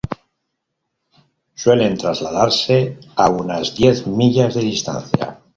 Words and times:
Suelen 1.53 1.95
trasladarse 2.05 2.79
a 3.15 3.29
unas 3.29 3.73
diez 3.75 4.05
millas 4.07 4.53
de 4.55 4.61
distancia. 4.61 5.35